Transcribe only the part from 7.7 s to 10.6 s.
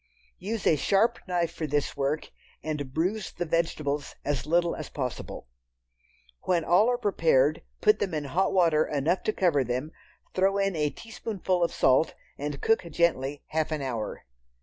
put them in hot water enough to cover them, throw